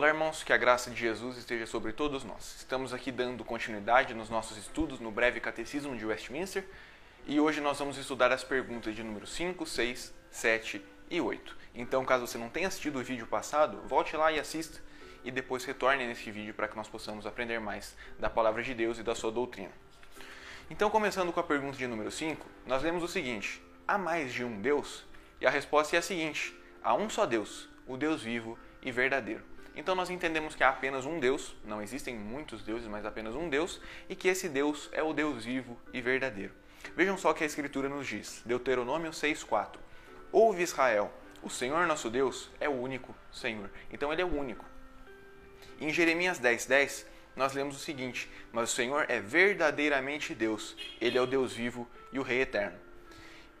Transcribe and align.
Olá, 0.00 0.08
irmãos, 0.08 0.42
que 0.42 0.50
a 0.50 0.56
graça 0.56 0.90
de 0.90 0.98
Jesus 0.98 1.36
esteja 1.36 1.66
sobre 1.66 1.92
todos 1.92 2.24
nós. 2.24 2.56
Estamos 2.56 2.94
aqui 2.94 3.12
dando 3.12 3.44
continuidade 3.44 4.14
nos 4.14 4.30
nossos 4.30 4.56
estudos 4.56 4.98
no 4.98 5.10
breve 5.10 5.40
catecismo 5.40 5.94
de 5.94 6.06
Westminster 6.06 6.64
e 7.26 7.38
hoje 7.38 7.60
nós 7.60 7.78
vamos 7.78 7.98
estudar 7.98 8.32
as 8.32 8.42
perguntas 8.42 8.96
de 8.96 9.02
número 9.02 9.26
5, 9.26 9.66
6, 9.66 10.14
7 10.30 10.82
e 11.10 11.20
8. 11.20 11.54
Então, 11.74 12.02
caso 12.02 12.26
você 12.26 12.38
não 12.38 12.48
tenha 12.48 12.68
assistido 12.68 12.98
o 12.98 13.02
vídeo 13.02 13.26
passado, 13.26 13.76
volte 13.86 14.16
lá 14.16 14.32
e 14.32 14.40
assista 14.40 14.80
e 15.22 15.30
depois 15.30 15.66
retorne 15.66 16.06
nesse 16.06 16.30
vídeo 16.30 16.54
para 16.54 16.66
que 16.66 16.78
nós 16.78 16.88
possamos 16.88 17.26
aprender 17.26 17.60
mais 17.60 17.94
da 18.18 18.30
palavra 18.30 18.62
de 18.62 18.72
Deus 18.72 18.98
e 18.98 19.02
da 19.02 19.14
sua 19.14 19.30
doutrina. 19.30 19.72
Então, 20.70 20.88
começando 20.88 21.30
com 21.30 21.40
a 21.40 21.44
pergunta 21.44 21.76
de 21.76 21.86
número 21.86 22.10
5, 22.10 22.46
nós 22.66 22.82
lemos 22.82 23.02
o 23.02 23.08
seguinte: 23.08 23.62
há 23.86 23.98
mais 23.98 24.32
de 24.32 24.44
um 24.44 24.62
Deus? 24.62 25.04
E 25.42 25.46
a 25.46 25.50
resposta 25.50 25.94
é 25.94 25.98
a 25.98 26.02
seguinte: 26.02 26.58
há 26.82 26.94
um 26.94 27.10
só 27.10 27.26
Deus, 27.26 27.68
o 27.86 27.98
Deus 27.98 28.22
vivo 28.22 28.58
e 28.80 28.90
verdadeiro. 28.90 29.50
Então 29.74 29.94
nós 29.94 30.10
entendemos 30.10 30.54
que 30.54 30.64
há 30.64 30.68
apenas 30.68 31.06
um 31.06 31.18
Deus, 31.18 31.54
não 31.64 31.80
existem 31.80 32.14
muitos 32.14 32.62
deuses, 32.62 32.88
mas 32.88 33.04
apenas 33.06 33.34
um 33.34 33.48
Deus, 33.48 33.80
e 34.08 34.16
que 34.16 34.28
esse 34.28 34.48
Deus 34.48 34.88
é 34.92 35.02
o 35.02 35.12
Deus 35.12 35.44
vivo 35.44 35.78
e 35.92 36.00
verdadeiro. 36.00 36.52
Vejam 36.96 37.16
só 37.16 37.30
o 37.30 37.34
que 37.34 37.44
a 37.44 37.46
Escritura 37.46 37.88
nos 37.88 38.06
diz, 38.06 38.42
Deuteronômio 38.44 39.10
6,4. 39.10 39.76
Ouve 40.32 40.62
Israel, 40.62 41.12
o 41.42 41.48
Senhor 41.48 41.86
nosso 41.86 42.10
Deus 42.10 42.50
é 42.60 42.68
o 42.68 42.72
único 42.72 43.14
Senhor. 43.32 43.70
Então 43.92 44.12
ele 44.12 44.22
é 44.22 44.24
o 44.24 44.34
único. 44.34 44.64
Em 45.80 45.90
Jeremias 45.90 46.38
10,10, 46.38 46.68
10, 46.68 47.06
nós 47.36 47.52
lemos 47.54 47.76
o 47.76 47.78
seguinte: 47.78 48.30
Mas 48.52 48.70
o 48.70 48.74
Senhor 48.74 49.06
é 49.08 49.20
verdadeiramente 49.20 50.34
Deus, 50.34 50.76
ele 51.00 51.16
é 51.16 51.20
o 51.20 51.26
Deus 51.26 51.52
vivo 51.52 51.88
e 52.12 52.18
o 52.18 52.22
Rei 52.22 52.42
eterno. 52.42 52.78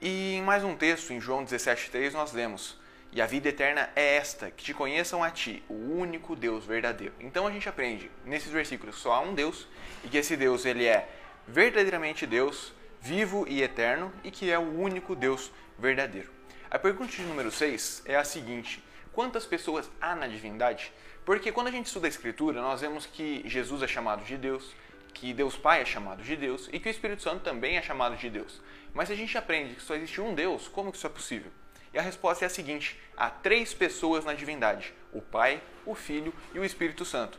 E 0.00 0.34
em 0.34 0.42
mais 0.42 0.64
um 0.64 0.76
texto, 0.76 1.12
em 1.12 1.20
João 1.20 1.44
17,3, 1.44 2.12
nós 2.12 2.32
lemos: 2.32 2.78
e 3.12 3.20
a 3.20 3.26
vida 3.26 3.48
eterna 3.48 3.90
é 3.96 4.16
esta, 4.16 4.50
que 4.50 4.62
te 4.62 4.72
conheçam 4.72 5.22
a 5.22 5.30
ti, 5.30 5.62
o 5.68 5.74
único 5.74 6.36
Deus 6.36 6.64
verdadeiro. 6.64 7.14
Então 7.18 7.46
a 7.46 7.50
gente 7.50 7.68
aprende 7.68 8.10
nesses 8.24 8.50
versículos 8.50 8.96
só 8.96 9.14
há 9.14 9.20
um 9.20 9.34
Deus 9.34 9.66
e 10.04 10.08
que 10.08 10.16
esse 10.16 10.36
Deus 10.36 10.64
ele 10.64 10.86
é 10.86 11.08
verdadeiramente 11.46 12.26
Deus, 12.26 12.72
vivo 13.00 13.46
e 13.48 13.62
eterno 13.62 14.12
e 14.22 14.30
que 14.30 14.50
é 14.50 14.58
o 14.58 14.78
único 14.78 15.16
Deus 15.16 15.50
verdadeiro. 15.78 16.30
A 16.70 16.78
pergunta 16.78 17.10
de 17.10 17.22
número 17.22 17.50
6 17.50 18.02
é 18.06 18.14
a 18.14 18.22
seguinte: 18.22 18.82
quantas 19.12 19.44
pessoas 19.44 19.90
há 20.00 20.14
na 20.14 20.28
divindade? 20.28 20.92
Porque 21.24 21.50
quando 21.50 21.66
a 21.66 21.72
gente 21.72 21.86
estuda 21.86 22.06
a 22.06 22.08
Escritura, 22.08 22.62
nós 22.62 22.80
vemos 22.80 23.06
que 23.06 23.42
Jesus 23.44 23.82
é 23.82 23.88
chamado 23.88 24.24
de 24.24 24.36
Deus, 24.36 24.72
que 25.12 25.34
Deus 25.34 25.56
Pai 25.56 25.82
é 25.82 25.84
chamado 25.84 26.22
de 26.22 26.36
Deus 26.36 26.68
e 26.72 26.78
que 26.78 26.88
o 26.88 26.90
Espírito 26.90 27.22
Santo 27.22 27.42
também 27.42 27.76
é 27.76 27.82
chamado 27.82 28.16
de 28.16 28.30
Deus. 28.30 28.60
Mas 28.94 29.08
se 29.08 29.14
a 29.14 29.16
gente 29.16 29.36
aprende 29.36 29.74
que 29.74 29.82
só 29.82 29.96
existe 29.96 30.20
um 30.20 30.32
Deus, 30.34 30.68
como 30.68 30.92
que 30.92 30.96
isso 30.96 31.06
é 31.06 31.10
possível? 31.10 31.50
E 31.92 31.98
a 31.98 32.02
resposta 32.02 32.44
é 32.44 32.46
a 32.46 32.50
seguinte: 32.50 32.98
há 33.16 33.30
três 33.30 33.74
pessoas 33.74 34.24
na 34.24 34.34
divindade: 34.34 34.94
o 35.12 35.20
Pai, 35.20 35.62
o 35.84 35.94
Filho 35.94 36.32
e 36.54 36.58
o 36.58 36.64
Espírito 36.64 37.04
Santo. 37.04 37.38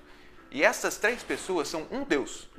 E 0.49 0.63
essas 0.63 0.97
três 0.97 1.23
pessoas 1.23 1.67
são 1.67 1.88
um 1.89 2.03
Deus, 2.03 2.49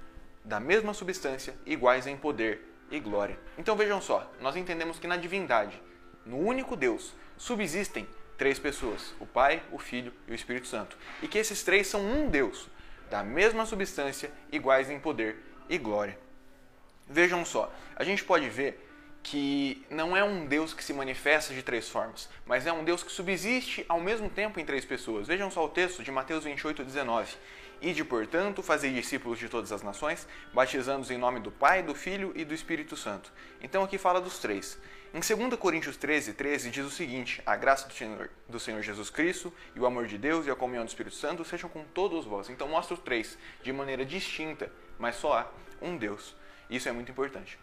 da 0.45 0.59
mesma 0.59 0.95
substância, 0.95 1.55
iguais 1.67 2.07
em 2.07 2.17
poder 2.17 2.63
e 2.91 2.99
glória. 2.99 3.39
Então 3.59 3.77
vejam 3.77 4.01
só, 4.01 4.31
nós 4.41 4.57
entendemos 4.57 4.99
que 4.99 5.07
na 5.07 5.17
divindade, 5.17 5.81
no 6.25 6.39
único 6.39 6.75
Deus, 6.77 7.15
subsistem 7.37 8.07
três 8.39 8.59
pessoas: 8.59 9.15
o 9.21 9.27
Pai, 9.27 9.63
o 9.71 9.79
Filho 9.79 10.13
e 10.27 10.33
o 10.33 10.35
Espírito 10.35 10.67
Santo. 10.67 10.97
E 11.23 11.29
que 11.29 11.39
esses 11.39 11.63
três 11.63 11.87
são 11.87 12.01
um 12.01 12.29
Deus, 12.29 12.69
da 13.11 13.23
mesma 13.23 13.67
substância, 13.67 14.33
iguais 14.51 14.89
em 14.89 14.99
poder 14.99 15.37
e 15.69 15.77
glória. 15.77 16.19
Vejam 17.09 17.45
só, 17.45 17.73
a 17.95 18.05
gente 18.05 18.25
pode 18.25 18.49
ver 18.49 18.89
que 19.23 19.85
não 19.89 20.17
é 20.17 20.25
um 20.25 20.47
Deus 20.47 20.75
que 20.75 20.83
se 20.83 20.93
manifesta 20.93 21.55
de 21.55 21.63
três 21.63 21.89
formas, 21.89 22.29
mas 22.45 22.67
é 22.67 22.73
um 22.73 22.85
Deus 22.85 23.03
que 23.03 23.13
subsiste 23.13 23.85
ao 23.89 24.01
mesmo 24.01 24.29
tempo 24.29 24.59
em 24.59 24.65
três 24.65 24.85
pessoas. 24.85 25.29
Vejam 25.29 25.51
só 25.51 25.65
o 25.65 25.69
texto 25.69 26.03
de 26.03 26.11
Mateus 26.11 26.45
28, 26.45 26.85
19. 26.85 27.37
Ide, 27.81 28.05
portanto, 28.05 28.63
fazei 28.63 28.93
discípulos 28.93 29.39
de 29.39 29.49
todas 29.49 29.73
as 29.73 29.83
nações, 29.83 30.27
batizando-os 30.53 31.11
em 31.11 31.19
nome 31.19 31.41
do 31.41 31.51
Pai, 31.51 31.83
do 31.83 31.95
Filho 31.95 32.33
e 32.35 32.45
do 32.45 32.55
Espírito 32.55 32.97
Santo. 32.97 33.33
Então 33.61 33.83
aqui 33.83 33.99
fala 33.99 34.21
dos 34.21 34.39
três. 34.39 34.79
Em 35.15 35.21
2 35.21 35.57
Coríntios 35.59 35.97
13, 35.97 36.33
13 36.33 36.71
diz 36.71 36.87
o 36.87 36.91
seguinte: 36.91 37.43
A 37.45 37.57
graça 37.57 37.87
do 37.87 37.93
Senhor, 37.93 38.31
do 38.49 38.59
Senhor 38.59 38.81
Jesus 38.83 39.11
Cristo 39.11 39.53
e 39.75 39.81
o 39.81 39.85
amor 39.85 40.07
de 40.07 40.17
Deus 40.17 40.47
e 40.47 40.51
a 40.51 40.55
comunhão 40.55 40.85
do 40.85 40.89
Espírito 40.89 41.17
Santo 41.17 41.45
sejam 41.45 41.69
com 41.69 41.85
todos 41.85 42.25
vós. 42.25 42.49
Então 42.49 42.69
mostra 42.69 42.95
os 42.95 43.01
três 43.01 43.37
de 43.63 43.73
maneira 43.73 44.05
distinta, 44.07 44.71
mas 44.99 45.17
só 45.17 45.39
há 45.39 45.51
um 45.83 45.97
Deus. 45.97 46.35
Isso 46.71 46.89
é 46.89 46.93
muito 46.93 47.11
importante. 47.11 47.59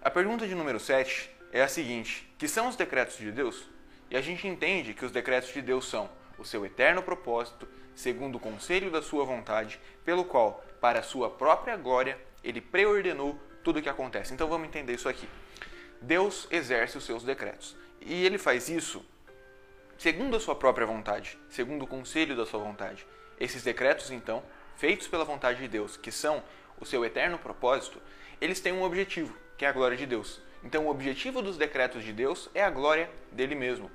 A 0.00 0.10
pergunta 0.10 0.46
de 0.46 0.54
número 0.54 0.78
7 0.78 1.28
é 1.52 1.60
a 1.60 1.66
seguinte: 1.66 2.32
que 2.38 2.46
são 2.46 2.68
os 2.68 2.76
decretos 2.76 3.16
de 3.16 3.32
Deus? 3.32 3.68
E 4.08 4.16
a 4.16 4.20
gente 4.20 4.46
entende 4.46 4.94
que 4.94 5.04
os 5.04 5.10
decretos 5.10 5.52
de 5.52 5.60
Deus 5.60 5.88
são 5.88 6.08
o 6.38 6.44
seu 6.44 6.64
eterno 6.64 7.02
propósito, 7.02 7.68
segundo 7.96 8.36
o 8.36 8.40
conselho 8.40 8.92
da 8.92 9.02
sua 9.02 9.24
vontade, 9.24 9.80
pelo 10.04 10.24
qual, 10.24 10.64
para 10.80 11.00
a 11.00 11.02
sua 11.02 11.28
própria 11.28 11.76
glória, 11.76 12.16
ele 12.44 12.60
preordenou 12.60 13.36
tudo 13.64 13.80
o 13.80 13.82
que 13.82 13.88
acontece. 13.88 14.32
Então 14.32 14.48
vamos 14.48 14.68
entender 14.68 14.94
isso 14.94 15.08
aqui. 15.08 15.28
Deus 16.00 16.46
exerce 16.48 16.96
os 16.96 17.04
seus 17.04 17.24
decretos. 17.24 17.76
E 18.00 18.24
ele 18.24 18.38
faz 18.38 18.68
isso 18.68 19.04
segundo 19.98 20.36
a 20.36 20.40
sua 20.40 20.54
própria 20.54 20.86
vontade, 20.86 21.36
segundo 21.50 21.82
o 21.82 21.88
conselho 21.88 22.36
da 22.36 22.46
sua 22.46 22.60
vontade. 22.60 23.04
Esses 23.38 23.64
decretos, 23.64 24.12
então, 24.12 24.44
feitos 24.76 25.08
pela 25.08 25.24
vontade 25.24 25.60
de 25.60 25.66
Deus, 25.66 25.96
que 25.96 26.12
são 26.12 26.40
o 26.80 26.86
seu 26.86 27.04
eterno 27.04 27.36
propósito, 27.36 28.00
eles 28.40 28.60
têm 28.60 28.72
um 28.72 28.84
objetivo, 28.84 29.36
que 29.58 29.64
é 29.64 29.68
a 29.68 29.72
glória 29.72 29.96
de 29.96 30.06
Deus. 30.06 30.40
Então, 30.64 30.86
o 30.86 30.90
objetivo 30.90 31.42
dos 31.42 31.58
decretos 31.58 32.02
de 32.02 32.12
Deus 32.12 32.48
é 32.54 32.62
a 32.62 32.70
glória 32.70 33.10
dele 33.32 33.54
mesmo. 33.54 33.90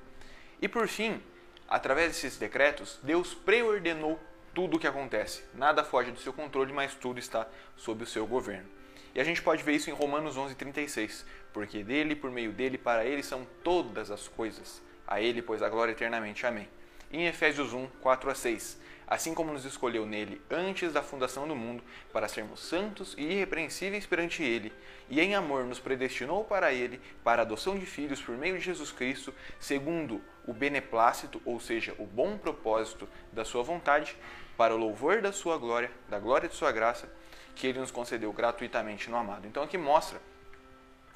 E 0.62 0.68
por 0.68 0.88
fim, 0.88 1.22
através 1.68 2.09
desses 2.09 2.38
decretos, 2.38 3.00
Deus 3.01 3.34
preordenou 3.34 4.19
tudo 4.53 4.78
o 4.78 4.79
que 4.79 4.88
acontece. 4.88 5.44
Nada 5.53 5.84
foge 5.84 6.12
do 6.12 6.19
seu 6.19 6.31
controle, 6.31 6.72
mas 6.72 6.94
tudo 6.94 7.19
está 7.19 7.47
sob 7.75 8.03
o 8.03 8.07
seu 8.07 8.28
governo. 8.28 8.69
E 9.16 9.22
a 9.22 9.23
gente 9.23 9.41
pode 9.41 9.63
ver 9.63 9.73
isso 9.73 9.90
em 9.90 9.94
Romanos 9.94 10.38
11:36, 10.38 11.25
porque 11.52 11.84
dele, 11.84 12.16
por 12.16 12.29
meio 12.29 12.52
dele, 12.52 12.78
para 12.78 13.06
ele 13.06 13.23
são 13.23 13.47
todas 13.63 14.12
as 14.12 14.28
coisas. 14.28 14.81
A 15.07 15.22
ele, 15.22 15.41
pois, 15.41 15.62
a 15.62 15.69
glória 15.69 15.91
eternamente. 15.91 16.46
Amém. 16.46 16.68
Em 17.12 17.28
Efésios 17.28 17.73
1, 17.73 17.88
4 18.02 18.29
a 18.29 18.35
6, 18.35 18.79
assim 19.13 19.35
como 19.35 19.53
nos 19.53 19.63
escolheu 19.63 20.07
nele 20.07 20.41
antes 20.50 20.91
da 20.91 21.03
fundação 21.03 21.47
do 21.47 21.56
mundo, 21.56 21.84
para 22.12 22.28
sermos 22.28 22.62
santos 22.62 23.13
e 23.16 23.22
irrepreensíveis 23.22 24.07
perante 24.07 24.41
ele, 24.41 24.74
e 25.07 25.22
em 25.22 25.35
amor 25.35 25.66
nos 25.66 25.79
predestinou 25.79 26.44
para 26.44 26.74
ele, 26.74 27.00
para 27.23 27.44
a 27.44 27.46
adoção 27.46 27.78
de 27.78 27.85
filhos 27.85 28.19
por 28.19 28.35
meio 28.35 28.57
de 28.57 28.63
Jesus 28.66 28.91
Cristo, 28.91 29.31
segundo 29.59 30.19
o 30.47 30.53
beneplácito, 30.53 31.40
ou 31.46 31.59
seja, 31.59 31.94
o 32.00 32.07
bom 32.07 32.40
propósito 32.40 33.07
da 33.31 33.46
sua 33.46 33.62
vontade, 33.62 34.18
para 34.57 34.73
o 34.73 34.78
louvor 34.79 35.22
da 35.22 35.31
sua 35.31 35.59
glória, 35.59 35.91
da 36.09 36.18
glória 36.18 36.50
de 36.50 36.56
sua 36.56 36.72
graça, 36.72 37.07
que 37.53 37.68
ele 37.68 37.79
nos 37.79 37.91
concedeu 37.91 38.34
gratuitamente 38.34 39.12
no 39.12 39.18
amado. 39.18 39.46
Então 39.46 39.62
aqui 39.62 39.78
mostra 39.78 40.19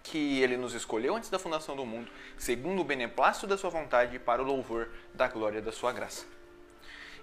que 0.04 0.40
ele 0.40 0.56
nos 0.56 0.76
escolheu 0.76 1.16
antes 1.16 1.32
da 1.32 1.40
fundação 1.40 1.76
do 1.76 1.84
mundo, 1.84 2.12
segundo 2.38 2.80
o 2.80 2.86
beneplácito 2.86 3.48
da 3.48 3.58
sua 3.58 3.72
vontade, 3.72 4.20
para 4.20 4.44
o 4.44 4.46
louvor 4.46 4.88
da 5.16 5.28
glória 5.28 5.64
da 5.64 5.72
sua 5.72 5.92
graça. 5.92 6.37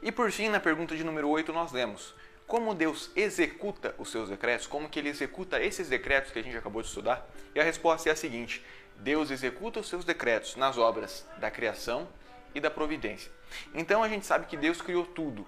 E 0.05 0.13
por 0.13 0.31
fim, 0.31 0.51
na 0.51 0.61
pergunta 0.61 0.95
de 0.95 1.03
número 1.03 1.31
8, 1.31 1.51
nós 1.51 1.73
lemos: 1.73 2.15
como 2.47 2.75
Deus 2.75 3.11
executa 3.17 3.95
os 3.99 4.11
seus 4.11 4.29
decretos? 4.29 4.67
Como 4.67 4.87
que 4.87 4.99
ele 4.99 5.09
executa 5.09 5.63
esses 5.63 5.89
decretos 5.89 6.31
que 6.31 6.39
a 6.39 6.43
gente 6.43 6.59
acabou 6.59 6.83
de 6.83 6.89
estudar? 6.89 7.27
E 7.55 7.59
a 7.59 7.65
resposta 7.65 8.11
é 8.11 8.13
a 8.13 8.17
seguinte: 8.17 8.63
Deus 8.99 9.31
executa 9.31 9.81
os 9.81 9.89
seus 9.89 10.05
decretos 10.05 10.57
nas 10.57 10.77
obras 10.77 11.27
da 11.39 11.51
criação 11.51 12.07
e 12.55 12.61
da 12.61 12.71
providência. 12.71 13.33
Então 13.75 14.03
a 14.03 14.09
gente 14.09 14.27
sabe 14.27 14.45
que 14.45 14.59
Deus 14.59 14.83
criou 14.83 15.07
tudo 15.07 15.47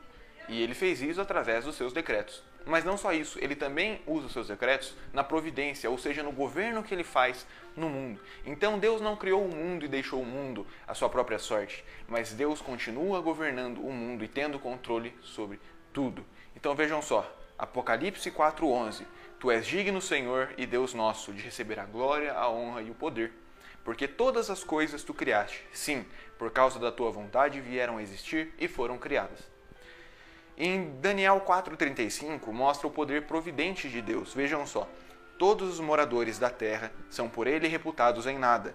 e 0.48 0.62
ele 0.62 0.74
fez 0.74 1.02
isso 1.02 1.20
através 1.20 1.64
dos 1.64 1.76
seus 1.76 1.92
decretos. 1.92 2.42
Mas 2.64 2.84
não 2.84 2.98
só 2.98 3.12
isso, 3.12 3.38
ele 3.40 3.54
também 3.54 4.00
usa 4.06 4.26
os 4.26 4.32
seus 4.32 4.48
decretos 4.48 4.92
na 5.12 5.22
providência, 5.22 5.88
ou 5.88 5.96
seja, 5.96 6.22
no 6.22 6.32
governo 6.32 6.82
que 6.82 6.92
ele 6.92 7.04
faz 7.04 7.46
no 7.76 7.88
mundo. 7.88 8.20
Então 8.44 8.76
Deus 8.76 9.00
não 9.00 9.14
criou 9.14 9.44
o 9.44 9.54
mundo 9.54 9.84
e 9.84 9.88
deixou 9.88 10.20
o 10.20 10.26
mundo 10.26 10.66
à 10.86 10.92
sua 10.92 11.08
própria 11.08 11.38
sorte, 11.38 11.84
mas 12.08 12.32
Deus 12.32 12.60
continua 12.60 13.20
governando 13.20 13.78
o 13.78 13.92
mundo 13.92 14.24
e 14.24 14.28
tendo 14.28 14.58
controle 14.58 15.14
sobre 15.22 15.60
tudo. 15.92 16.24
Então 16.56 16.74
vejam 16.74 17.00
só, 17.00 17.32
Apocalipse 17.56 18.30
4:11. 18.32 19.06
Tu 19.38 19.50
és 19.50 19.66
digno, 19.66 20.00
Senhor 20.00 20.52
e 20.58 20.66
Deus 20.66 20.92
nosso, 20.92 21.32
de 21.32 21.42
receber 21.42 21.78
a 21.78 21.84
glória, 21.84 22.32
a 22.32 22.50
honra 22.50 22.82
e 22.82 22.90
o 22.90 22.94
poder, 22.94 23.32
porque 23.84 24.08
todas 24.08 24.50
as 24.50 24.64
coisas 24.64 25.04
tu 25.04 25.14
criaste. 25.14 25.64
Sim, 25.72 26.04
por 26.36 26.50
causa 26.50 26.80
da 26.80 26.90
tua 26.90 27.12
vontade 27.12 27.60
vieram 27.60 27.98
a 27.98 28.02
existir 28.02 28.52
e 28.58 28.66
foram 28.66 28.98
criadas. 28.98 29.55
Em 30.58 30.98
Daniel 31.00 31.42
4,35 31.46 32.46
mostra 32.50 32.86
o 32.86 32.90
poder 32.90 33.26
providente 33.26 33.90
de 33.90 34.00
Deus. 34.00 34.32
Vejam 34.32 34.66
só: 34.66 34.88
todos 35.38 35.74
os 35.74 35.80
moradores 35.80 36.38
da 36.38 36.48
terra 36.48 36.90
são 37.10 37.28
por 37.28 37.46
ele 37.46 37.68
reputados 37.68 38.26
em 38.26 38.38
nada. 38.38 38.74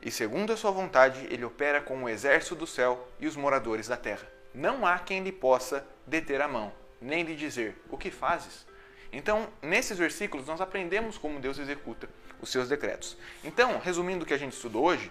E 0.00 0.12
segundo 0.12 0.52
a 0.52 0.56
sua 0.56 0.70
vontade, 0.70 1.26
ele 1.28 1.44
opera 1.44 1.80
com 1.80 2.04
o 2.04 2.08
exército 2.08 2.54
do 2.54 2.68
céu 2.68 3.08
e 3.18 3.26
os 3.26 3.34
moradores 3.34 3.88
da 3.88 3.96
terra. 3.96 4.26
Não 4.54 4.86
há 4.86 4.96
quem 4.98 5.22
lhe 5.22 5.32
possa 5.32 5.84
deter 6.06 6.40
a 6.40 6.46
mão, 6.46 6.72
nem 7.00 7.24
lhe 7.24 7.34
dizer: 7.34 7.76
O 7.90 7.98
que 7.98 8.12
fazes? 8.12 8.64
Então, 9.12 9.48
nesses 9.60 9.98
versículos, 9.98 10.46
nós 10.46 10.60
aprendemos 10.60 11.18
como 11.18 11.40
Deus 11.40 11.58
executa 11.58 12.08
os 12.40 12.50
seus 12.50 12.68
decretos. 12.68 13.16
Então, 13.42 13.78
resumindo 13.78 14.22
o 14.22 14.26
que 14.26 14.34
a 14.34 14.38
gente 14.38 14.52
estudou 14.52 14.84
hoje, 14.84 15.10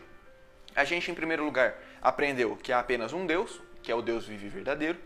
a 0.74 0.86
gente, 0.86 1.12
em 1.12 1.16
primeiro 1.16 1.44
lugar, 1.44 1.76
aprendeu 2.02 2.56
que 2.56 2.72
há 2.72 2.80
apenas 2.80 3.12
um 3.12 3.26
Deus, 3.26 3.60
que 3.82 3.92
é 3.92 3.96
o 3.96 4.02
Deus 4.02 4.26
vivo 4.26 4.46
e 4.46 4.50
verdadeiro. 4.50 4.98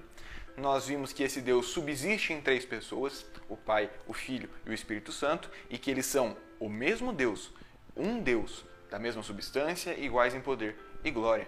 Nós 0.58 0.88
vimos 0.88 1.14
que 1.14 1.24
esse 1.24 1.42
Deus 1.42 1.68
subsiste 1.68 2.34
em 2.34 2.42
três 2.42 2.66
pessoas, 2.66 3.26
o 3.48 3.56
Pai, 3.58 3.90
o 4.08 4.14
Filho 4.14 4.50
e 4.66 4.70
o 4.70 4.74
Espírito 4.74 5.12
Santo, 5.12 5.50
e 5.70 5.78
que 5.78 5.90
eles 5.90 6.06
são 6.06 6.36
o 6.60 6.70
mesmo 6.70 7.14
Deus, 7.14 7.52
um 7.96 8.20
Deus, 8.20 8.66
da 8.90 9.00
mesma 9.00 9.24
substância, 9.24 9.98
iguais 9.98 10.36
em 10.36 10.42
poder 10.42 10.78
e 11.04 11.12
glória. 11.12 11.48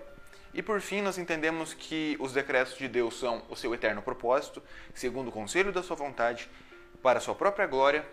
E 0.53 0.61
por 0.61 0.79
fim, 0.81 1.01
nós 1.01 1.17
entendemos 1.17 1.73
que 1.73 2.15
os 2.19 2.31
decretos 2.31 2.77
de 2.77 2.87
Deus 2.87 3.19
são 3.19 3.43
o 3.49 3.55
seu 3.55 3.73
eterno 3.73 4.01
propósito, 4.01 4.61
segundo 4.93 5.29
o 5.29 5.31
conselho 5.31 5.71
da 5.71 5.81
sua 5.81 5.95
vontade, 5.95 6.49
para 7.01 7.17
a 7.17 7.21
sua 7.21 7.33
própria 7.33 7.65
glória, 7.65 8.05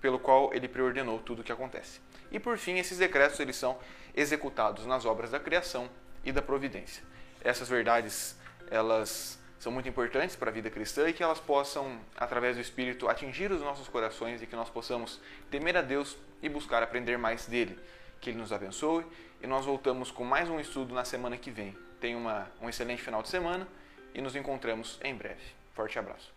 pelo 0.00 0.18
qual 0.18 0.52
ele 0.52 0.68
preordenou 0.68 1.18
tudo 1.20 1.40
o 1.40 1.44
que 1.44 1.52
acontece. 1.52 2.00
E 2.30 2.40
por 2.40 2.58
fim, 2.58 2.78
esses 2.78 2.98
decretos 2.98 3.38
eles 3.38 3.56
são 3.56 3.78
executados 4.14 4.84
nas 4.84 5.04
obras 5.04 5.30
da 5.30 5.38
criação 5.38 5.88
e 6.24 6.32
da 6.32 6.42
providência. 6.42 7.02
Essas 7.40 7.68
verdades, 7.68 8.36
elas 8.68 9.38
são 9.58 9.72
muito 9.72 9.88
importantes 9.88 10.36
para 10.36 10.50
a 10.50 10.52
vida 10.52 10.70
cristã 10.70 11.08
e 11.08 11.12
que 11.12 11.22
elas 11.22 11.40
possam, 11.40 11.98
através 12.16 12.56
do 12.56 12.62
Espírito, 12.62 13.08
atingir 13.08 13.50
os 13.50 13.60
nossos 13.60 13.88
corações 13.88 14.42
e 14.42 14.46
que 14.46 14.54
nós 14.54 14.68
possamos 14.68 15.20
temer 15.50 15.76
a 15.76 15.82
Deus 15.82 16.16
e 16.42 16.48
buscar 16.48 16.82
aprender 16.82 17.16
mais 17.16 17.46
dele. 17.46 17.78
Que 18.20 18.30
Ele 18.30 18.38
nos 18.38 18.52
abençoe 18.52 19.04
e 19.42 19.46
nós 19.46 19.64
voltamos 19.64 20.10
com 20.10 20.24
mais 20.24 20.48
um 20.48 20.60
estudo 20.60 20.94
na 20.94 21.04
semana 21.04 21.36
que 21.36 21.50
vem. 21.50 21.76
Tenha 22.00 22.16
uma, 22.16 22.50
um 22.60 22.68
excelente 22.68 23.02
final 23.02 23.22
de 23.22 23.28
semana 23.28 23.66
e 24.14 24.20
nos 24.20 24.36
encontramos 24.36 24.98
em 25.02 25.14
breve. 25.14 25.42
Forte 25.74 25.98
abraço. 25.98 26.35